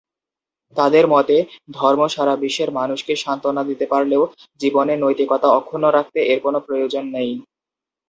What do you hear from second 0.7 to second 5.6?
তাদের মতে, ধর্ম সারা বিশ্বের মানুষকে "সান্ত্বনা" দিতে পারলেও জীবনে নৈতিকতা